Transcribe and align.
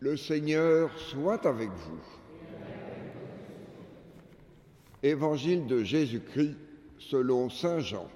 Le 0.00 0.16
Seigneur 0.16 0.90
soit 0.98 1.44
avec 1.44 1.68
vous. 1.68 2.00
Évangile 5.02 5.66
de 5.66 5.82
Jésus-Christ 5.82 6.56
selon 6.98 7.50
Saint 7.50 7.80
Jean. 7.80 8.08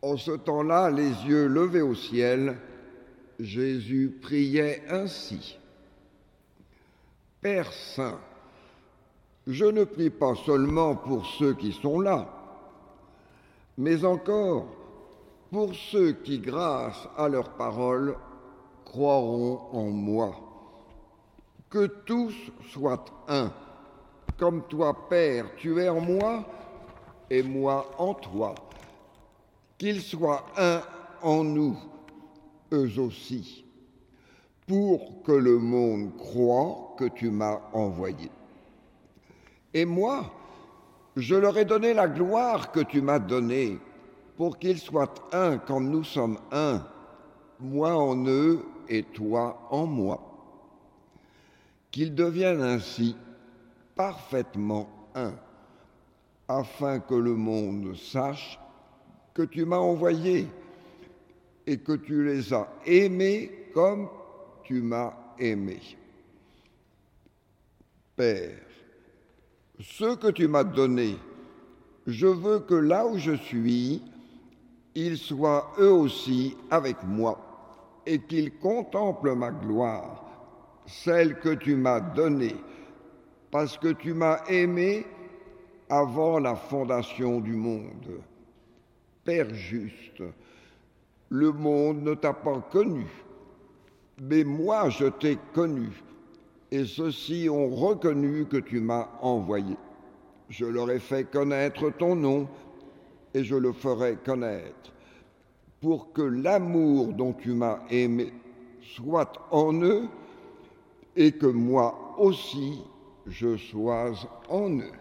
En 0.00 0.16
ce 0.16 0.30
temps-là, 0.30 0.90
les 0.90 1.10
yeux 1.26 1.48
levés 1.48 1.82
au 1.82 1.96
ciel, 1.96 2.56
Jésus 3.40 4.16
priait 4.22 4.84
ainsi. 4.88 5.58
Père 7.40 7.72
Saint, 7.72 8.20
je 9.48 9.64
ne 9.64 9.82
prie 9.82 10.10
pas 10.10 10.36
seulement 10.36 10.94
pour 10.94 11.26
ceux 11.26 11.54
qui 11.54 11.72
sont 11.72 11.98
là, 11.98 12.32
mais 13.76 14.04
encore 14.04 14.85
pour 15.50 15.74
ceux 15.74 16.12
qui, 16.12 16.38
grâce 16.38 17.08
à 17.16 17.28
leurs 17.28 17.50
paroles, 17.50 18.16
croiront 18.84 19.60
en 19.72 19.84
moi. 19.84 20.34
Que 21.68 21.86
tous 21.86 22.34
soient 22.70 23.04
un, 23.28 23.52
comme 24.38 24.62
toi, 24.68 25.08
Père, 25.08 25.46
tu 25.56 25.80
es 25.80 25.88
en 25.88 26.00
moi 26.00 26.44
et 27.30 27.42
moi 27.42 27.90
en 27.98 28.14
toi. 28.14 28.54
Qu'ils 29.78 30.00
soient 30.00 30.44
un 30.56 30.80
en 31.22 31.44
nous, 31.44 31.76
eux 32.72 32.98
aussi, 32.98 33.64
pour 34.66 35.22
que 35.22 35.32
le 35.32 35.58
monde 35.58 36.16
croie 36.16 36.94
que 36.98 37.06
tu 37.06 37.30
m'as 37.30 37.60
envoyé. 37.72 38.30
Et 39.74 39.84
moi, 39.84 40.32
je 41.16 41.34
leur 41.34 41.56
ai 41.58 41.64
donné 41.64 41.94
la 41.94 42.08
gloire 42.08 42.72
que 42.72 42.80
tu 42.80 43.00
m'as 43.00 43.18
donnée 43.18 43.78
pour 44.36 44.58
qu'ils 44.58 44.78
soient 44.78 45.14
un 45.32 45.58
comme 45.58 45.88
nous 45.90 46.04
sommes 46.04 46.38
un, 46.52 46.86
moi 47.58 47.94
en 47.94 48.26
eux 48.26 48.64
et 48.88 49.02
toi 49.02 49.66
en 49.70 49.86
moi. 49.86 50.20
Qu'ils 51.90 52.14
deviennent 52.14 52.62
ainsi 52.62 53.16
parfaitement 53.94 54.88
un, 55.14 55.32
afin 56.48 57.00
que 57.00 57.14
le 57.14 57.34
monde 57.34 57.96
sache 57.96 58.60
que 59.32 59.42
tu 59.42 59.64
m'as 59.64 59.78
envoyé 59.78 60.48
et 61.66 61.78
que 61.78 61.92
tu 61.92 62.24
les 62.24 62.52
as 62.52 62.68
aimés 62.84 63.70
comme 63.72 64.08
tu 64.64 64.82
m'as 64.82 65.14
aimé. 65.38 65.80
Père, 68.14 68.58
ce 69.80 70.14
que 70.14 70.28
tu 70.28 70.48
m'as 70.48 70.64
donné, 70.64 71.16
je 72.06 72.26
veux 72.26 72.60
que 72.60 72.74
là 72.74 73.06
où 73.06 73.18
je 73.18 73.32
suis, 73.32 74.02
ils 74.96 75.18
soient 75.18 75.72
eux 75.78 75.92
aussi 75.92 76.56
avec 76.70 76.96
moi 77.04 77.38
et 78.06 78.18
qu'ils 78.18 78.58
contemplent 78.58 79.34
ma 79.34 79.50
gloire, 79.50 80.24
celle 80.86 81.38
que 81.38 81.50
tu 81.50 81.76
m'as 81.76 82.00
donnée, 82.00 82.56
parce 83.50 83.76
que 83.76 83.92
tu 83.92 84.14
m'as 84.14 84.42
aimé 84.48 85.04
avant 85.90 86.38
la 86.38 86.56
fondation 86.56 87.40
du 87.40 87.52
monde. 87.52 88.20
Père 89.24 89.52
juste, 89.52 90.22
le 91.28 91.52
monde 91.52 92.02
ne 92.02 92.14
t'a 92.14 92.32
pas 92.32 92.60
connu, 92.72 93.06
mais 94.22 94.44
moi 94.44 94.88
je 94.88 95.06
t'ai 95.06 95.36
connu, 95.52 95.90
et 96.70 96.86
ceux-ci 96.86 97.50
ont 97.50 97.68
reconnu 97.68 98.46
que 98.46 98.56
tu 98.56 98.80
m'as 98.80 99.08
envoyé. 99.20 99.76
Je 100.48 100.64
leur 100.64 100.90
ai 100.90 101.00
fait 101.00 101.24
connaître 101.24 101.90
ton 101.90 102.14
nom 102.14 102.48
et 103.36 103.44
je 103.44 103.54
le 103.54 103.72
ferai 103.72 104.16
connaître, 104.24 104.90
pour 105.82 106.14
que 106.14 106.22
l'amour 106.22 107.12
dont 107.12 107.34
tu 107.34 107.52
m'as 107.52 107.80
aimé 107.90 108.32
soit 108.80 109.30
en 109.50 109.74
eux 109.82 110.08
et 111.14 111.32
que 111.32 111.44
moi 111.44 112.14
aussi 112.16 112.82
je 113.26 113.58
sois 113.58 114.12
en 114.48 114.78
eux. 114.78 114.98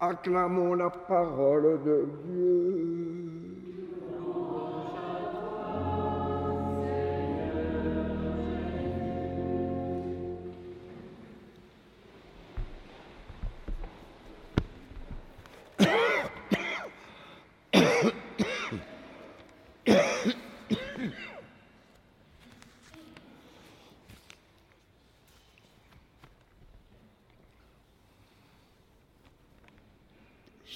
Acclamons 0.00 0.74
la 0.74 0.90
parole 0.90 1.78
de 1.84 2.08
Dieu. 2.26 3.71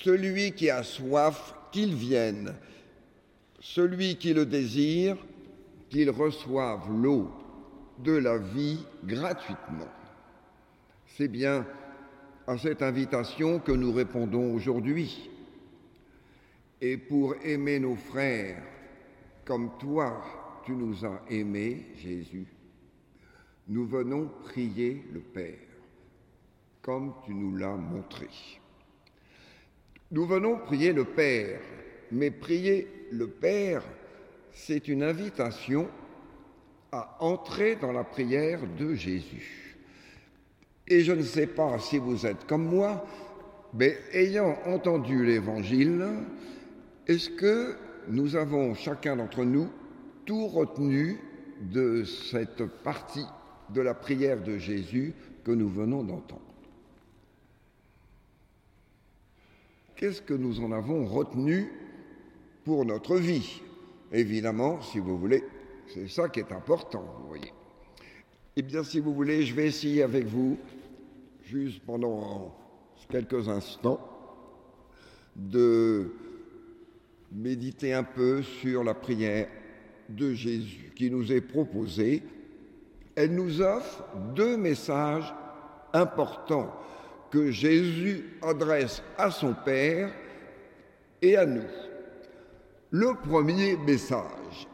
Celui 0.02 0.52
qui 0.52 0.68
a 0.70 0.82
soif, 0.82 1.54
qu'il 1.72 1.94
vienne. 1.94 2.54
Celui 3.60 4.16
qui 4.16 4.34
le 4.34 4.44
désire, 4.44 5.16
qu'il 5.88 6.10
reçoive 6.10 6.90
l'eau 6.90 7.30
de 7.98 8.12
la 8.12 8.36
vie 8.36 8.84
gratuitement. 9.04 9.88
C'est 11.06 11.28
bien 11.28 11.66
à 12.46 12.58
cette 12.58 12.82
invitation 12.82 13.58
que 13.58 13.72
nous 13.72 13.92
répondons 13.92 14.54
aujourd'hui. 14.54 15.30
Et 16.80 16.98
pour 16.98 17.34
aimer 17.42 17.80
nos 17.80 17.96
frères 17.96 18.62
comme 19.46 19.78
toi, 19.78 20.22
tu 20.64 20.72
nous 20.72 21.04
as 21.06 21.22
aimés, 21.30 21.86
Jésus, 21.96 22.46
nous 23.68 23.86
venons 23.86 24.30
prier 24.44 25.02
le 25.12 25.20
Père, 25.20 25.54
comme 26.82 27.14
tu 27.24 27.32
nous 27.32 27.56
l'as 27.56 27.76
montré. 27.76 28.28
Nous 30.12 30.24
venons 30.24 30.58
prier 30.58 30.92
le 30.92 31.04
Père, 31.04 31.60
mais 32.12 32.30
prier 32.30 32.86
le 33.10 33.26
Père, 33.26 33.82
c'est 34.52 34.86
une 34.86 35.02
invitation 35.02 35.88
à 36.92 37.16
entrer 37.20 37.74
dans 37.74 37.90
la 37.90 38.04
prière 38.04 38.60
de 38.78 38.94
Jésus. 38.94 39.76
Et 40.86 41.00
je 41.00 41.12
ne 41.12 41.22
sais 41.22 41.48
pas 41.48 41.80
si 41.80 41.98
vous 41.98 42.24
êtes 42.24 42.46
comme 42.46 42.66
moi, 42.66 43.04
mais 43.74 43.98
ayant 44.12 44.56
entendu 44.66 45.26
l'Évangile, 45.26 46.06
est-ce 47.08 47.30
que 47.30 47.74
nous 48.08 48.36
avons 48.36 48.74
chacun 48.74 49.16
d'entre 49.16 49.44
nous 49.44 49.68
tout 50.24 50.46
retenu 50.46 51.18
de 51.60 52.04
cette 52.04 52.64
partie 52.64 53.26
de 53.70 53.80
la 53.80 53.94
prière 53.94 54.40
de 54.40 54.56
Jésus 54.56 55.14
que 55.44 55.50
nous 55.50 55.68
venons 55.68 56.04
d'entendre? 56.04 56.55
Qu'est-ce 59.96 60.22
que 60.22 60.34
nous 60.34 60.60
en 60.60 60.72
avons 60.72 61.06
retenu 61.06 61.72
pour 62.64 62.84
notre 62.84 63.16
vie? 63.16 63.62
Évidemment, 64.12 64.80
si 64.82 64.98
vous 64.98 65.18
voulez, 65.18 65.42
c'est 65.88 66.08
ça 66.08 66.28
qui 66.28 66.40
est 66.40 66.52
important, 66.52 67.04
vous 67.20 67.28
voyez. 67.28 67.52
Eh 68.56 68.62
bien, 68.62 68.84
si 68.84 69.00
vous 69.00 69.12
voulez, 69.12 69.42
je 69.42 69.54
vais 69.54 69.66
essayer 69.66 70.02
avec 70.02 70.26
vous, 70.26 70.56
juste 71.44 71.80
pendant 71.84 72.56
quelques 73.10 73.48
instants, 73.48 74.00
de 75.34 76.12
méditer 77.32 77.92
un 77.92 78.04
peu 78.04 78.42
sur 78.42 78.84
la 78.84 78.94
prière 78.94 79.48
de 80.08 80.32
Jésus 80.32 80.92
qui 80.94 81.10
nous 81.10 81.32
est 81.32 81.40
proposée. 81.40 82.22
Elle 83.14 83.34
nous 83.34 83.60
offre 83.60 84.04
deux 84.34 84.56
messages 84.56 85.34
importants 85.92 86.72
que 87.30 87.50
Jésus 87.50 88.24
adresse 88.42 89.02
à 89.18 89.30
son 89.30 89.54
Père 89.54 90.10
et 91.20 91.36
à 91.36 91.46
nous. 91.46 91.66
Le 92.90 93.14
premier 93.14 93.76
message, 93.76 94.68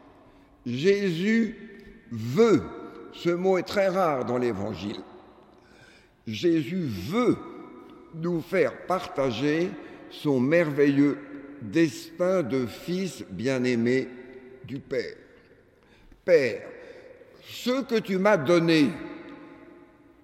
Jésus 0.65 1.55
veut, 2.11 2.61
ce 3.13 3.29
mot 3.29 3.57
est 3.57 3.63
très 3.63 3.87
rare 3.87 4.25
dans 4.25 4.37
l'Évangile, 4.37 5.01
Jésus 6.25 6.85
veut 6.85 7.37
nous 8.15 8.41
faire 8.41 8.85
partager 8.85 9.71
son 10.09 10.39
merveilleux 10.39 11.17
destin 11.61 12.43
de 12.43 12.65
fils 12.65 13.23
bien-aimé 13.29 14.07
du 14.63 14.79
Père. 14.79 15.15
Père, 16.23 16.61
ce 17.41 17.81
que 17.81 17.99
tu 17.99 18.17
m'as 18.17 18.37
donné, 18.37 18.89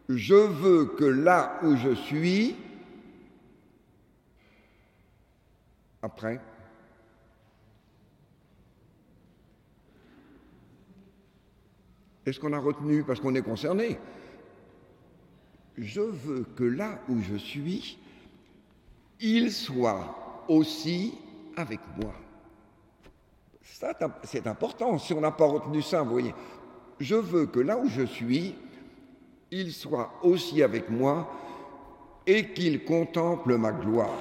je 0.09 0.33
veux 0.33 0.85
que 0.85 1.05
là 1.05 1.59
où 1.63 1.75
je 1.75 1.93
suis, 1.93 2.55
après, 6.01 6.41
est-ce 12.25 12.39
qu'on 12.39 12.53
a 12.53 12.59
retenu 12.59 13.03
parce 13.03 13.19
qu'on 13.19 13.35
est 13.35 13.43
concerné? 13.43 13.99
Je 15.77 16.01
veux 16.01 16.43
que 16.43 16.63
là 16.63 16.99
où 17.07 17.21
je 17.21 17.35
suis, 17.35 17.99
il 19.19 19.51
soit 19.51 20.43
aussi 20.47 21.13
avec 21.55 21.81
moi. 22.01 22.13
C'est 24.23 24.47
important, 24.47 24.97
si 24.97 25.13
on 25.13 25.21
n'a 25.21 25.31
pas 25.31 25.45
retenu 25.45 25.83
ça, 25.83 26.01
vous 26.01 26.11
voyez. 26.11 26.33
Je 26.99 27.15
veux 27.15 27.45
que 27.45 27.59
là 27.59 27.77
où 27.77 27.87
je 27.87 28.01
suis, 28.01 28.55
il 29.51 29.73
soit 29.73 30.13
aussi 30.23 30.61
avec 30.61 30.89
moi 30.89 31.29
et 32.27 32.49
qu'il 32.49 32.83
contemple 32.83 33.57
ma 33.57 33.71
gloire. 33.71 34.15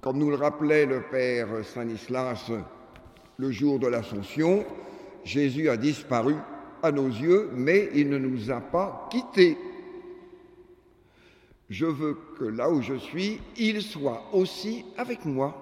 Comme 0.00 0.18
nous 0.18 0.30
le 0.30 0.36
rappelait 0.36 0.86
le 0.86 1.02
Père 1.02 1.48
Stanislas 1.64 2.50
le 3.36 3.50
jour 3.50 3.78
de 3.78 3.86
l'Ascension, 3.86 4.64
Jésus 5.24 5.68
a 5.68 5.76
disparu 5.76 6.34
à 6.82 6.90
nos 6.90 7.08
yeux, 7.08 7.50
mais 7.54 7.90
il 7.94 8.08
ne 8.08 8.18
nous 8.18 8.50
a 8.50 8.60
pas 8.60 9.08
quittés. 9.10 9.56
Je 11.68 11.86
veux 11.86 12.18
que 12.38 12.44
là 12.44 12.70
où 12.70 12.82
je 12.82 12.94
suis, 12.94 13.40
il 13.56 13.82
soit 13.82 14.24
aussi 14.32 14.84
avec 14.96 15.24
moi. 15.24 15.54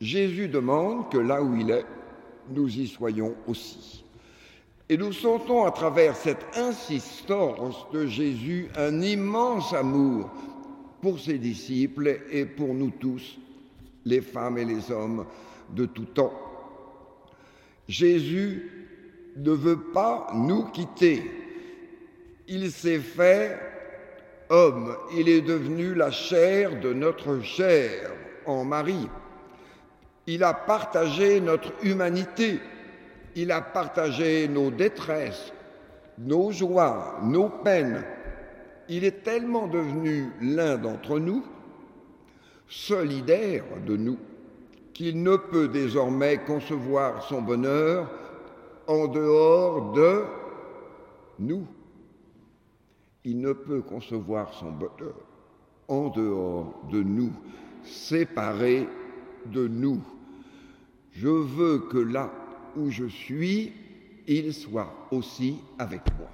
Jésus 0.00 0.48
demande 0.48 1.10
que 1.10 1.18
là 1.18 1.42
où 1.42 1.54
il 1.56 1.70
est, 1.70 1.84
nous 2.50 2.68
y 2.68 2.88
soyons 2.88 3.34
aussi. 3.46 4.05
Et 4.88 4.96
nous 4.96 5.12
sentons 5.12 5.64
à 5.64 5.72
travers 5.72 6.14
cette 6.14 6.46
insistance 6.56 7.86
de 7.92 8.06
Jésus 8.06 8.68
un 8.76 9.00
immense 9.00 9.72
amour 9.72 10.30
pour 11.00 11.18
ses 11.18 11.38
disciples 11.38 12.20
et 12.30 12.44
pour 12.44 12.72
nous 12.72 12.90
tous, 12.90 13.38
les 14.04 14.20
femmes 14.20 14.58
et 14.58 14.64
les 14.64 14.92
hommes 14.92 15.26
de 15.70 15.86
tout 15.86 16.04
temps. 16.04 16.32
Jésus 17.88 18.70
ne 19.36 19.50
veut 19.50 19.80
pas 19.92 20.28
nous 20.34 20.64
quitter. 20.66 21.30
Il 22.46 22.70
s'est 22.70 23.00
fait 23.00 23.58
homme, 24.48 24.96
il 25.16 25.28
est 25.28 25.40
devenu 25.40 25.94
la 25.94 26.12
chair 26.12 26.80
de 26.80 26.92
notre 26.92 27.40
chair 27.40 28.12
en 28.46 28.64
Marie. 28.64 29.08
Il 30.28 30.44
a 30.44 30.54
partagé 30.54 31.40
notre 31.40 31.72
humanité, 31.82 32.60
il 33.36 33.52
a 33.52 33.60
partagé 33.60 34.48
nos 34.48 34.70
détresses, 34.70 35.52
nos 36.18 36.50
joies, 36.50 37.20
nos 37.22 37.50
peines. 37.50 38.02
Il 38.88 39.04
est 39.04 39.22
tellement 39.22 39.66
devenu 39.66 40.32
l'un 40.40 40.78
d'entre 40.78 41.18
nous, 41.18 41.44
solidaire 42.66 43.64
de 43.86 43.96
nous, 43.96 44.16
qu'il 44.94 45.22
ne 45.22 45.36
peut 45.36 45.68
désormais 45.68 46.38
concevoir 46.38 47.22
son 47.24 47.42
bonheur 47.42 48.10
en 48.86 49.06
dehors 49.06 49.92
de 49.92 50.22
nous. 51.38 51.66
Il 53.24 53.40
ne 53.40 53.52
peut 53.52 53.82
concevoir 53.82 54.54
son 54.54 54.70
bonheur 54.70 55.14
en 55.88 56.08
dehors 56.08 56.72
de 56.90 57.02
nous, 57.02 57.32
séparé 57.84 58.88
de 59.44 59.68
nous. 59.68 60.00
Je 61.12 61.28
veux 61.28 61.80
que 61.80 61.98
là 61.98 62.30
où 62.76 62.90
je 62.90 63.06
suis, 63.06 63.72
il 64.26 64.52
soit 64.52 64.92
aussi 65.10 65.58
avec 65.78 66.02
moi. 66.18 66.28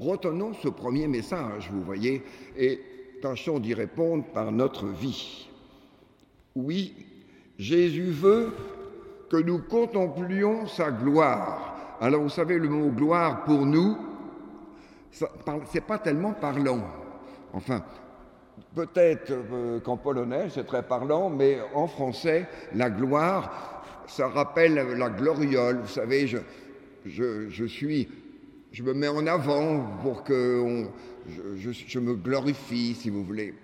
Retenons 0.00 0.54
ce 0.54 0.68
premier 0.68 1.06
message, 1.06 1.70
vous 1.72 1.82
voyez, 1.82 2.22
et 2.56 2.80
tâchons 3.22 3.60
d'y 3.60 3.74
répondre 3.74 4.24
par 4.32 4.50
notre 4.50 4.86
vie. 4.86 5.48
Oui, 6.54 6.94
Jésus 7.58 8.10
veut 8.10 8.52
que 9.30 9.36
nous 9.36 9.58
contemplions 9.58 10.66
sa 10.66 10.90
gloire. 10.90 11.96
Alors 12.00 12.22
vous 12.22 12.28
savez, 12.28 12.58
le 12.58 12.68
mot 12.68 12.90
gloire 12.90 13.44
pour 13.44 13.64
nous, 13.64 13.96
c'est 15.10 15.84
pas 15.84 15.98
tellement 15.98 16.32
parlant. 16.32 16.82
Enfin, 17.52 17.82
peut-être 18.74 19.30
euh, 19.30 19.80
qu'en 19.80 19.96
polonais 19.96 20.48
c'est 20.50 20.66
très 20.66 20.82
parlant, 20.82 21.30
mais 21.30 21.58
en 21.72 21.86
français, 21.86 22.48
la 22.74 22.90
gloire, 22.90 23.73
ça 24.06 24.28
rappelle 24.28 24.74
la 24.74 25.08
gloriole. 25.10 25.80
Vous 25.82 25.88
savez, 25.88 26.26
je, 26.26 26.38
je, 27.06 27.48
je 27.48 27.64
suis, 27.64 28.08
je 28.72 28.82
me 28.82 28.92
mets 28.92 29.08
en 29.08 29.26
avant 29.26 29.80
pour 30.02 30.24
que 30.24 30.84
je, 31.56 31.98
me 31.98 32.14
glorifie, 32.14 32.94
si 32.94 33.10
vous 33.10 33.24
voulez. 33.24 33.54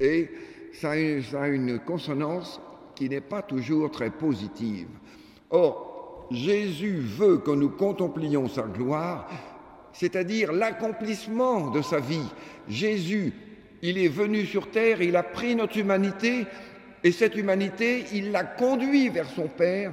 Et 0.00 0.28
ça 0.72 0.92
ça 1.30 1.42
a 1.42 1.48
une 1.48 1.78
consonance 1.78 2.60
qui 2.94 3.08
n'est 3.08 3.20
pas 3.20 3.42
toujours 3.42 3.90
très 3.90 4.10
positive. 4.10 4.88
Or, 5.50 6.26
Jésus 6.30 6.98
veut 6.98 7.38
que 7.38 7.52
nous 7.52 7.70
contemplions 7.70 8.48
sa 8.48 8.62
gloire, 8.62 9.28
c'est-à-dire 9.92 10.52
l'accomplissement 10.52 11.70
de 11.70 11.82
sa 11.82 12.00
vie. 12.00 12.28
Jésus, 12.68 13.32
il 13.82 13.98
est 13.98 14.08
venu 14.08 14.44
sur 14.44 14.70
terre, 14.70 15.00
il 15.02 15.16
a 15.16 15.22
pris 15.22 15.54
notre 15.54 15.78
humanité, 15.78 16.46
et 17.06 17.12
cette 17.12 17.36
humanité, 17.36 18.04
il 18.14 18.32
l'a 18.32 18.42
conduit 18.42 19.10
vers 19.10 19.30
son 19.30 19.46
Père. 19.46 19.92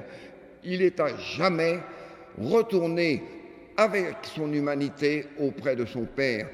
Il 0.64 0.82
est 0.82 1.00
à 1.00 1.16
jamais 1.16 1.80
retourné 2.40 3.22
avec 3.78 4.16
son 4.24 4.52
humanité 4.52 5.28
auprès 5.38 5.76
de 5.76 5.86
son 5.86 6.06
Père. 6.06 6.50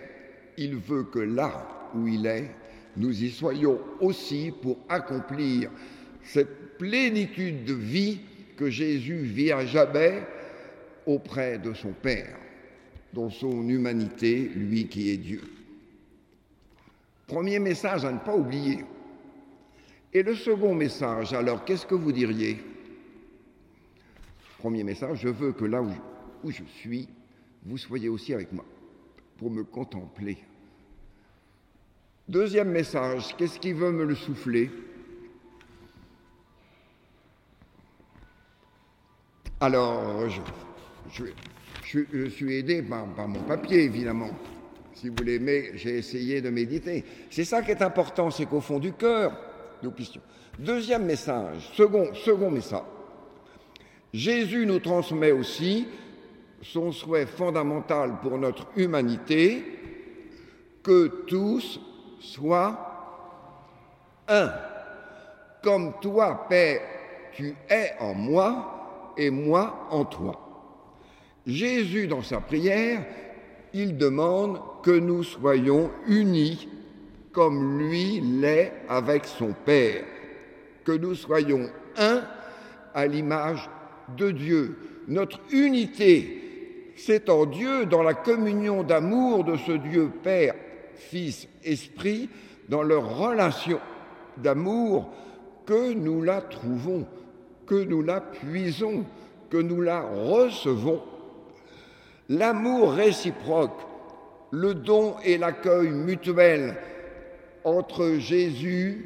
Il 0.57 0.75
veut 0.75 1.03
que 1.03 1.19
là 1.19 1.65
où 1.95 2.09
il 2.09 2.25
est, 2.25 2.51
nous 2.97 3.23
y 3.23 3.31
soyons 3.31 3.79
aussi 4.01 4.51
pour 4.61 4.77
accomplir 4.89 5.71
cette 6.23 6.77
plénitude 6.77 7.63
de 7.63 7.75
vie 7.75 8.19
que 8.57 8.69
Jésus 8.69 9.19
vit 9.19 9.53
à 9.53 9.65
jamais 9.65 10.23
auprès 11.05 11.57
de 11.57 11.73
son 11.73 11.93
Père, 11.93 12.35
dans 13.13 13.29
son 13.29 13.69
humanité, 13.69 14.51
lui 14.53 14.87
qui 14.87 15.09
est 15.11 15.17
Dieu. 15.17 15.41
Premier 17.27 17.59
message 17.59 18.03
à 18.03 18.11
ne 18.11 18.19
pas 18.19 18.35
oublier. 18.35 18.83
Et 20.11 20.23
le 20.23 20.33
second 20.33 20.73
message, 20.73 21.33
alors 21.33 21.63
qu'est-ce 21.63 21.85
que 21.85 21.95
vous 21.95 22.11
diriez? 22.11 22.57
Premier 24.57 24.83
message, 24.83 25.19
je 25.21 25.29
veux 25.29 25.51
que 25.51 25.65
là 25.65 25.81
où 25.81 26.51
je, 26.51 26.63
suis, 26.63 27.07
vous 27.63 27.77
soyez 27.77 28.09
aussi 28.09 28.33
avec 28.33 28.51
moi, 28.51 28.65
pour 29.37 29.51
me 29.51 29.63
contempler. 29.63 30.37
Deuxième 32.27 32.71
message, 32.71 33.35
qu'est-ce 33.37 33.59
qui 33.59 33.71
veut 33.71 33.91
me 33.91 34.03
le 34.03 34.15
souffler? 34.15 34.71
Alors, 39.59 40.27
je, 41.09 42.29
suis 42.29 42.55
aidé 42.55 42.81
par, 42.81 43.05
mon 43.05 43.41
papier, 43.43 43.83
évidemment, 43.83 44.31
si 44.93 45.09
vous 45.09 45.15
voulez, 45.17 45.37
mais 45.37 45.77
j'ai 45.77 45.97
essayé 45.97 46.41
de 46.41 46.49
méditer. 46.49 47.03
C'est 47.29 47.45
ça 47.45 47.61
qui 47.61 47.71
est 47.71 47.81
important, 47.81 48.31
c'est 48.31 48.45
qu'au 48.45 48.61
fond 48.61 48.79
du 48.79 48.93
cœur, 48.93 49.48
nous 49.83 49.91
puissions. 49.91 50.21
Deuxième 50.57 51.05
message, 51.05 51.69
second, 51.73 52.13
second 52.13 52.51
message. 52.51 52.83
Jésus 54.13 54.65
nous 54.65 54.79
transmet 54.79 55.31
aussi 55.31 55.87
son 56.61 56.91
souhait 56.91 57.25
fondamental 57.25 58.19
pour 58.21 58.37
notre 58.37 58.67
humanité, 58.75 59.63
que 60.83 61.25
tous 61.27 61.79
soient 62.19 62.77
un. 64.27 64.51
Comme 65.61 65.93
toi, 66.01 66.45
Père, 66.49 66.81
tu 67.33 67.55
es 67.69 67.93
en 67.99 68.13
moi, 68.13 69.13
et 69.17 69.29
moi 69.29 69.87
en 69.91 70.05
toi. 70.05 70.39
Jésus, 71.45 72.07
dans 72.07 72.21
sa 72.21 72.39
prière, 72.39 73.05
il 73.73 73.97
demande 73.97 74.59
que 74.83 74.91
nous 74.91 75.23
soyons 75.23 75.91
unis 76.07 76.69
comme 77.31 77.79
lui 77.79 78.21
l'est 78.21 78.73
avec 78.87 79.25
son 79.25 79.53
Père, 79.65 80.03
que 80.83 80.91
nous 80.91 81.15
soyons 81.15 81.69
un 81.97 82.21
à 82.93 83.05
l'image 83.05 83.69
de 84.17 84.31
Dieu. 84.31 84.77
Notre 85.07 85.39
unité, 85.51 86.93
c'est 86.95 87.29
en 87.29 87.45
Dieu, 87.45 87.85
dans 87.85 88.03
la 88.03 88.13
communion 88.13 88.83
d'amour 88.83 89.43
de 89.43 89.57
ce 89.57 89.73
Dieu 89.73 90.11
Père, 90.23 90.55
Fils, 90.95 91.47
Esprit, 91.63 92.29
dans 92.67 92.83
leur 92.83 93.17
relation 93.17 93.79
d'amour, 94.37 95.11
que 95.65 95.93
nous 95.93 96.21
la 96.21 96.41
trouvons 96.41 97.05
que 97.69 97.83
nous 97.83 98.01
la 98.01 98.19
puisons, 98.19 99.05
que 99.51 99.57
nous 99.57 99.81
la 99.81 100.01
recevons. 100.01 101.01
L'amour 102.27 102.93
réciproque, 102.93 103.79
le 104.51 104.73
don 104.73 105.15
et 105.23 105.37
l'accueil 105.37 105.89
mutuel 105.89 106.75
entre 107.69 108.17
Jésus 108.17 109.05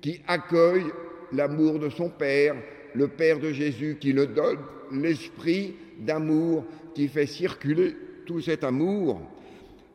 qui 0.00 0.20
accueille 0.26 0.86
l'amour 1.32 1.78
de 1.78 1.88
son 1.88 2.08
Père, 2.08 2.56
le 2.94 3.08
Père 3.08 3.38
de 3.38 3.52
Jésus 3.52 3.98
qui 4.00 4.12
le 4.12 4.26
donne, 4.26 4.58
l'esprit 4.92 5.74
d'amour 5.98 6.64
qui 6.94 7.08
fait 7.08 7.26
circuler 7.26 7.94
tout 8.26 8.40
cet 8.40 8.64
amour. 8.64 9.20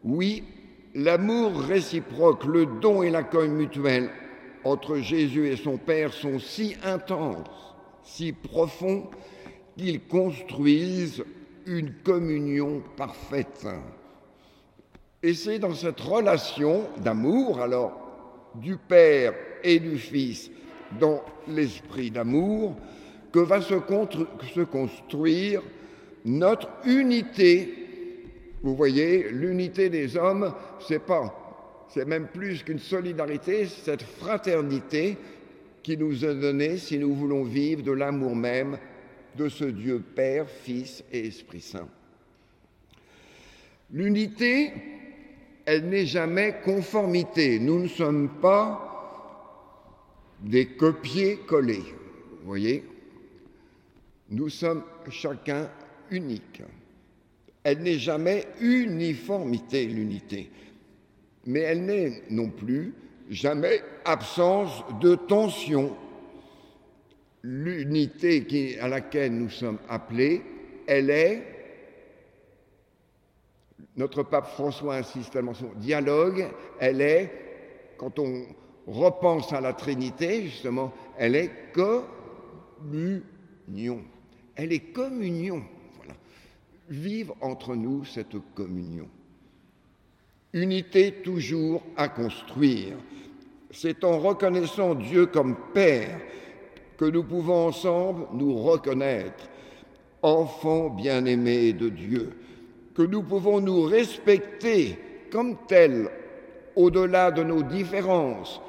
Oui, 0.04 0.44
l'amour 0.94 1.60
réciproque, 1.62 2.46
le 2.46 2.68
don 2.82 3.04
et 3.04 3.10
l'accueil 3.10 3.50
mutuel 3.50 4.10
entre 4.64 4.98
Jésus 4.98 5.48
et 5.48 5.58
son 5.58 5.78
Père 5.78 6.14
sont 6.14 6.40
si 6.40 6.76
intenses 6.84 7.76
si 8.04 8.32
profonds 8.32 9.10
qu'ils 9.78 10.02
construisent 10.02 11.24
une 11.66 11.92
communion 12.04 12.84
parfaite. 12.96 13.68
Et 15.24 15.34
c'est 15.34 15.60
dans 15.60 15.74
cette 15.74 16.00
relation 16.00 16.88
d'amour, 16.98 17.60
alors, 17.60 18.52
du 18.56 18.78
Père 18.78 19.34
et 19.64 19.80
du 19.80 19.98
Fils, 19.98 20.50
dans 21.00 21.22
l'esprit 21.48 22.12
d'amour, 22.12 22.76
que 23.32 23.40
va 23.40 23.62
se, 23.62 23.76
construire 24.64 25.62
notre 26.24 26.70
unité. 26.86 27.74
Vous 28.64 28.76
voyez, 28.76 29.30
l'unité 29.30 29.90
des 29.90 30.16
hommes, 30.16 30.54
c'est 30.80 31.00
pas, 31.00 31.86
c'est 31.90 32.06
même 32.06 32.28
plus 32.28 32.64
qu'une 32.64 32.80
solidarité, 32.80 33.66
cette 33.66 34.04
fraternité 34.04 35.18
qui 35.84 35.98
nous 35.98 36.26
est 36.26 36.36
donnée 36.36 36.78
si 36.78 36.98
nous 36.98 37.14
voulons 37.14 37.44
vivre 37.44 37.84
de 37.84 37.92
l'amour 37.92 38.36
même 38.36 38.78
de 39.38 39.50
ce 39.50 39.66
Dieu 39.66 40.02
Père, 40.16 40.50
Fils 40.50 41.04
et 41.12 41.28
Esprit 41.28 41.62
Saint. 41.62 41.88
L'unité, 43.92 44.72
elle 45.66 45.90
n'est 45.90 46.06
jamais 46.06 46.56
conformité. 46.64 47.60
Nous 47.60 47.80
ne 47.80 47.88
sommes 47.88 48.30
pas 48.42 48.92
des 50.42 50.68
copier-coller. 50.68 51.84
Vous 52.42 52.46
voyez 52.46 52.84
Nous 54.30 54.50
sommes 54.50 54.84
chacun 55.10 55.70
unique. 56.12 56.62
Elle 57.64 57.80
n'est 57.80 57.98
jamais 57.98 58.46
uniformité, 58.62 59.88
l'unité. 59.88 60.52
Mais 61.48 61.62
elle 61.62 61.86
n'est 61.86 62.24
non 62.30 62.50
plus 62.50 62.94
jamais 63.30 63.82
absence 64.06 64.84
de 65.02 65.16
tension. 65.16 65.96
L'unité 67.42 68.78
à 68.80 68.88
laquelle 68.88 69.34
nous 69.34 69.50
sommes 69.50 69.80
appelés, 69.90 70.42
elle 70.88 71.10
est, 71.10 71.55
notre 73.98 74.24
pape 74.24 74.48
François 74.48 74.96
insiste 74.96 75.32
tellement 75.32 75.54
sur 75.54 75.74
dialogue, 75.76 76.48
elle 76.80 77.02
est, 77.02 77.32
quand 77.98 78.20
on 78.20 78.44
repense 78.88 79.54
à 79.54 79.62
la 79.62 79.74
Trinité, 79.74 80.44
justement, 80.44 80.94
elle 81.18 81.36
est 81.36 81.52
communion. 81.74 82.04
Elle 84.56 84.74
est 84.74 84.92
communion. 84.92 85.64
Vive 86.90 87.32
entre 87.42 87.76
nous 87.76 88.06
cette 88.06 88.36
communion. 88.54 89.08
Unité 90.54 91.12
toujours 91.24 91.82
à 91.98 92.10
construire. 92.10 92.96
C'est 93.72 94.04
en 94.04 94.20
reconnaissant 94.20 94.94
Dieu 94.96 95.26
comme 95.26 95.56
Père 95.74 96.20
que 96.98 97.06
nous 97.06 97.24
pouvons 97.24 97.68
ensemble 97.68 98.28
nous 98.34 98.56
reconnaître, 98.56 99.50
enfants 100.22 100.90
bien-aimés 100.90 101.74
de 101.74 101.90
Dieu, 101.90 102.38
que 102.96 103.02
nous 103.02 103.22
pouvons 103.22 103.60
nous 103.60 103.84
respecter 103.84 104.98
comme 105.32 105.58
tels, 105.68 106.10
au-delà 106.76 107.32
de 107.32 107.44
nos 107.44 107.62
différences, 107.62 108.62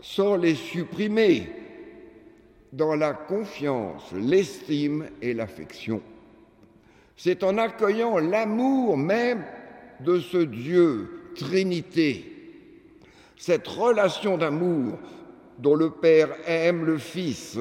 sans 0.00 0.36
les 0.36 0.54
supprimer 0.54 1.48
dans 2.72 2.94
la 2.94 3.12
confiance, 3.12 4.12
l'estime 4.12 5.06
et 5.20 5.34
l'affection. 5.34 6.00
C'est 7.16 7.42
en 7.42 7.58
accueillant 7.58 8.18
l'amour 8.18 8.96
même 8.96 9.44
de 10.00 10.20
ce 10.20 10.38
Dieu, 10.38 11.32
Trinité, 11.36 12.24
cette 13.36 13.66
relation 13.68 14.38
d'amour 14.38 14.98
dont 15.58 15.74
le 15.74 15.90
Père 15.90 16.30
aime 16.46 16.84
le 16.84 16.98
Fils 16.98 17.58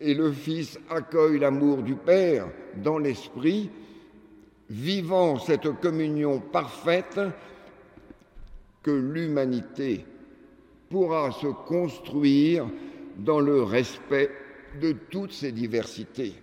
et 0.00 0.14
le 0.14 0.32
Fils 0.32 0.78
accueille 0.90 1.38
l'amour 1.38 1.78
du 1.82 1.94
Père 1.94 2.48
dans 2.76 2.98
l'Esprit, 2.98 3.70
vivant 4.74 5.38
cette 5.38 5.70
communion 5.80 6.40
parfaite 6.40 7.20
que 8.82 8.90
l'humanité 8.90 10.04
pourra 10.90 11.30
se 11.30 11.46
construire 11.46 12.66
dans 13.16 13.38
le 13.38 13.62
respect 13.62 14.30
de 14.80 14.92
toutes 14.92 15.32
ces 15.32 15.52
diversités 15.52 16.34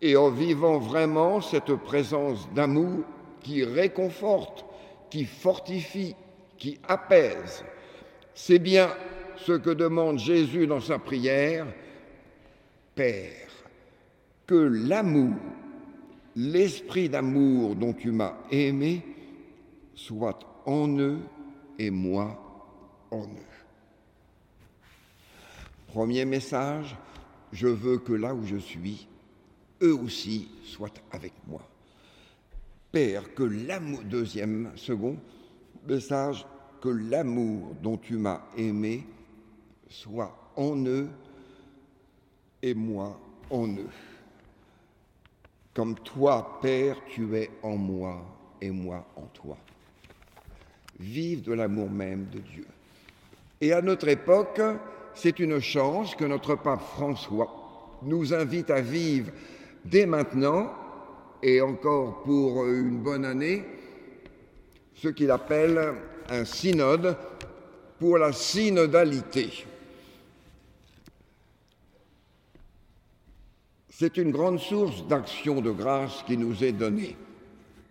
et 0.00 0.16
en 0.16 0.30
vivant 0.30 0.78
vraiment 0.78 1.40
cette 1.40 1.74
présence 1.74 2.48
d'amour 2.54 3.02
qui 3.40 3.64
réconforte, 3.64 4.64
qui 5.10 5.24
fortifie, 5.24 6.14
qui 6.56 6.78
apaise. 6.86 7.64
C'est 8.34 8.60
bien 8.60 8.90
ce 9.36 9.52
que 9.52 9.70
demande 9.70 10.20
Jésus 10.20 10.68
dans 10.68 10.80
sa 10.80 11.00
prière, 11.00 11.66
Père, 12.94 13.48
que 14.46 14.54
l'amour, 14.54 15.34
l'esprit 16.36 17.08
d'amour 17.08 17.74
dont 17.74 17.94
tu 17.94 18.12
m'as 18.12 18.34
aimé, 18.50 19.02
soit 19.94 20.38
en 20.66 20.86
eux 20.98 21.20
et 21.78 21.90
moi 21.90 22.38
en 23.10 23.24
eux. 23.24 23.56
Premier 25.88 26.26
message, 26.26 26.94
je 27.52 27.68
veux 27.68 27.98
que 27.98 28.12
là 28.12 28.34
où 28.34 28.44
je 28.44 28.56
suis, 28.56 29.08
eux 29.82 29.94
aussi 29.94 30.48
soient 30.62 30.90
avec 31.10 31.32
moi. 31.46 31.62
Père, 32.92 33.34
que 33.34 33.42
l'amour, 33.42 34.02
deuxième, 34.04 34.72
second 34.76 35.16
message, 35.88 36.46
que 36.82 36.88
l'amour 36.90 37.74
dont 37.82 37.96
tu 37.96 38.16
m'as 38.16 38.42
aimé 38.56 39.06
soit 39.88 40.52
en 40.56 40.76
eux 40.84 41.08
et 42.62 42.74
moi 42.74 43.18
en 43.50 43.68
eux. 43.68 43.88
Comme 45.76 45.94
toi, 45.96 46.58
Père, 46.62 46.96
tu 47.06 47.36
es 47.36 47.50
en 47.62 47.76
moi 47.76 48.24
et 48.62 48.70
moi 48.70 49.06
en 49.14 49.26
toi. 49.26 49.58
Vive 50.98 51.42
de 51.42 51.52
l'amour 51.52 51.90
même 51.90 52.28
de 52.32 52.38
Dieu. 52.38 52.66
Et 53.60 53.74
à 53.74 53.82
notre 53.82 54.08
époque, 54.08 54.62
c'est 55.12 55.38
une 55.38 55.60
chance 55.60 56.14
que 56.14 56.24
notre 56.24 56.54
pape 56.54 56.80
François 56.80 57.98
nous 58.00 58.32
invite 58.32 58.70
à 58.70 58.80
vivre 58.80 59.30
dès 59.84 60.06
maintenant 60.06 60.72
et 61.42 61.60
encore 61.60 62.22
pour 62.22 62.64
une 62.64 62.96
bonne 62.96 63.26
année 63.26 63.62
ce 64.94 65.08
qu'il 65.08 65.30
appelle 65.30 65.92
un 66.30 66.46
synode 66.46 67.18
pour 67.98 68.16
la 68.16 68.32
synodalité. 68.32 69.66
C'est 73.98 74.18
une 74.18 74.30
grande 74.30 74.58
source 74.58 75.06
d'action 75.06 75.62
de 75.62 75.70
grâce 75.70 76.22
qui 76.26 76.36
nous 76.36 76.62
est 76.62 76.72
donnée. 76.72 77.16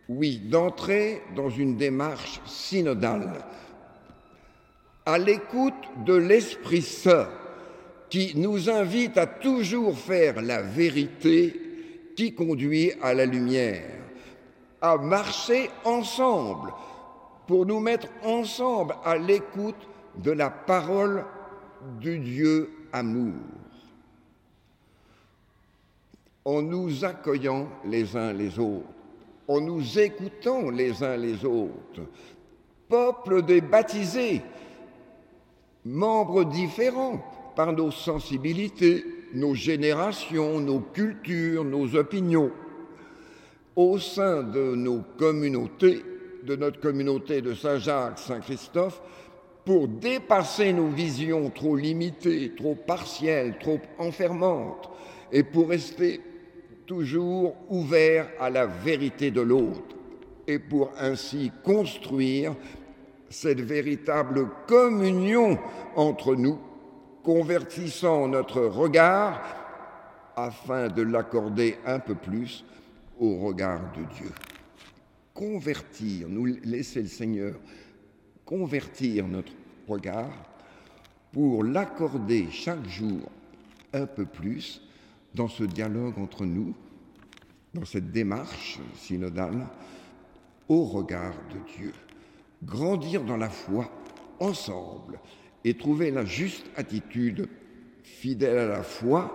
Oui, 0.07 0.37
d'entrer 0.37 1.23
dans 1.35 1.49
une 1.49 1.77
démarche 1.77 2.41
synodale. 2.45 3.43
À 5.03 5.17
l'écoute 5.17 5.73
de 6.05 6.13
l'Esprit 6.13 6.83
Saint 6.83 7.27
qui 8.07 8.33
nous 8.35 8.69
invite 8.69 9.17
à 9.17 9.25
toujours 9.25 9.97
faire 9.97 10.43
la 10.43 10.61
vérité 10.61 11.59
qui 12.15 12.35
conduit 12.35 12.91
à 13.01 13.15
la 13.15 13.25
lumière, 13.25 13.89
à 14.81 14.97
marcher 14.97 15.71
ensemble 15.85 16.71
pour 17.47 17.65
nous 17.65 17.79
mettre 17.79 18.09
ensemble 18.23 18.93
à 19.03 19.17
l'écoute 19.17 19.87
de 20.23 20.29
la 20.29 20.51
parole 20.51 21.25
du 21.99 22.19
Dieu 22.19 22.69
amour, 22.93 23.33
en 26.45 26.61
nous 26.61 27.03
accueillant 27.03 27.67
les 27.85 28.15
uns 28.15 28.31
les 28.31 28.59
autres, 28.59 28.85
en 29.47 29.59
nous 29.59 29.99
écoutant 29.99 30.69
les 30.69 31.03
uns 31.03 31.17
les 31.17 31.43
autres, 31.43 32.01
peuple 32.87 33.41
des 33.41 33.61
baptisés, 33.61 34.43
membres 35.83 36.45
différents 36.45 37.23
par 37.55 37.73
nos 37.73 37.89
sensibilités, 37.89 39.03
nos 39.33 39.55
générations, 39.55 40.59
nos 40.59 40.79
cultures, 40.79 41.63
nos 41.63 41.95
opinions. 41.95 42.51
Au 43.75 43.97
sein 43.97 44.43
de 44.43 44.75
nos 44.75 45.01
communautés, 45.17 46.03
de 46.43 46.55
notre 46.55 46.79
communauté 46.79 47.41
de 47.41 47.53
Saint-Jacques, 47.53 48.19
Saint-Christophe, 48.19 49.01
pour 49.65 49.87
dépasser 49.87 50.73
nos 50.73 50.87
visions 50.87 51.49
trop 51.49 51.75
limitées, 51.75 52.53
trop 52.55 52.75
partielles, 52.75 53.57
trop 53.59 53.79
enfermantes, 53.97 54.89
et 55.31 55.43
pour 55.43 55.69
rester 55.69 56.21
toujours 56.85 57.55
ouverts 57.69 58.29
à 58.39 58.49
la 58.49 58.65
vérité 58.65 59.31
de 59.31 59.41
l'autre, 59.41 59.95
et 60.47 60.59
pour 60.59 60.91
ainsi 60.99 61.51
construire 61.63 62.55
cette 63.29 63.61
véritable 63.61 64.47
communion 64.67 65.57
entre 65.95 66.35
nous, 66.35 66.59
convertissant 67.23 68.27
notre 68.27 68.61
regard 68.61 69.41
afin 70.35 70.89
de 70.89 71.01
l'accorder 71.01 71.77
un 71.85 71.99
peu 71.99 72.15
plus 72.15 72.63
au 73.19 73.37
regard 73.37 73.81
de 73.93 74.03
Dieu. 74.15 74.31
Convertir, 75.33 76.27
nous 76.29 76.45
laisser 76.45 77.01
le 77.01 77.07
Seigneur 77.07 77.55
convertir 78.45 79.27
notre 79.27 79.51
regard 79.87 80.31
pour 81.31 81.63
l'accorder 81.63 82.47
chaque 82.51 82.87
jour 82.87 83.29
un 83.91 84.05
peu 84.05 84.25
plus 84.25 84.81
dans 85.35 85.47
ce 85.47 85.63
dialogue 85.63 86.17
entre 86.17 86.45
nous, 86.45 86.73
dans 87.73 87.85
cette 87.85 88.11
démarche 88.11 88.79
synodale, 88.95 89.67
au 90.67 90.85
regard 90.85 91.35
de 91.49 91.77
Dieu 91.77 91.93
grandir 92.63 93.23
dans 93.23 93.37
la 93.37 93.49
foi 93.49 93.89
ensemble 94.39 95.19
et 95.63 95.75
trouver 95.75 96.11
la 96.11 96.25
juste 96.25 96.65
attitude 96.75 97.47
fidèle 98.03 98.57
à 98.57 98.67
la 98.67 98.83
foi 98.83 99.31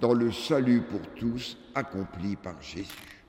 dans 0.00 0.14
le 0.14 0.30
salut 0.30 0.82
pour 0.82 1.00
tous 1.14 1.58
accompli 1.74 2.36
par 2.36 2.60
Jésus. 2.62 3.24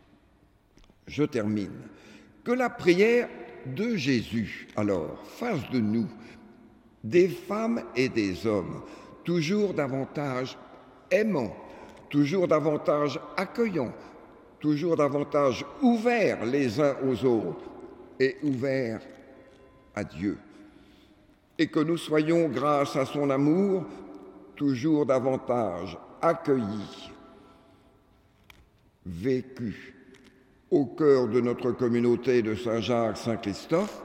Je 1.07 1.23
termine. 1.23 1.81
Que 2.43 2.51
la 2.51 2.69
prière 2.69 3.27
de 3.65 3.95
Jésus, 3.95 4.67
alors, 4.75 5.21
fasse 5.25 5.69
de 5.71 5.79
nous 5.79 6.07
des 7.03 7.27
femmes 7.27 7.83
et 7.95 8.09
des 8.09 8.47
hommes 8.47 8.81
toujours 9.23 9.73
davantage 9.73 10.57
aimants, 11.11 11.55
toujours 12.09 12.47
davantage 12.47 13.19
accueillants, 13.37 13.93
toujours 14.59 14.97
davantage 14.97 15.65
ouverts 15.81 16.45
les 16.45 16.79
uns 16.79 16.95
aux 17.05 17.25
autres 17.25 17.69
et 18.19 18.37
ouverts 18.43 19.01
à 19.95 20.03
Dieu. 20.03 20.37
Et 21.57 21.67
que 21.67 21.79
nous 21.79 21.97
soyons, 21.97 22.47
grâce 22.49 22.95
à 22.95 23.05
son 23.05 23.29
amour, 23.29 23.85
toujours 24.55 25.05
davantage 25.05 25.97
accueillis, 26.21 27.11
vécus 29.05 29.93
au 30.71 30.85
cœur 30.85 31.27
de 31.27 31.41
notre 31.41 31.71
communauté 31.71 32.41
de 32.41 32.55
Saint-Jacques-Saint-Christophe, 32.55 34.03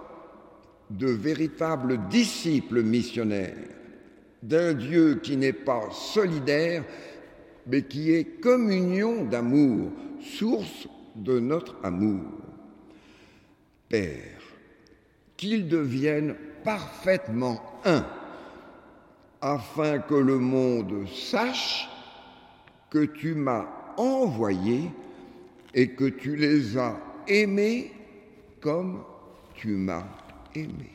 de 0.90 1.08
véritables 1.08 2.08
disciples 2.08 2.82
missionnaires 2.82 3.83
d'un 4.44 4.74
Dieu 4.74 5.20
qui 5.22 5.36
n'est 5.38 5.54
pas 5.54 5.90
solidaire, 5.90 6.84
mais 7.66 7.82
qui 7.82 8.12
est 8.12 8.40
communion 8.40 9.24
d'amour, 9.24 9.90
source 10.20 10.86
de 11.16 11.40
notre 11.40 11.76
amour. 11.82 12.30
Père, 13.88 14.40
qu'ils 15.36 15.66
deviennent 15.66 16.36
parfaitement 16.62 17.80
un, 17.86 18.04
afin 19.40 19.98
que 19.98 20.14
le 20.14 20.38
monde 20.38 21.08
sache 21.08 21.88
que 22.90 23.06
tu 23.06 23.34
m'as 23.34 23.66
envoyé 23.96 24.90
et 25.72 25.88
que 25.88 26.04
tu 26.04 26.36
les 26.36 26.76
as 26.76 27.00
aimés 27.26 27.92
comme 28.60 29.02
tu 29.54 29.68
m'as 29.68 30.04
aimé. 30.54 30.93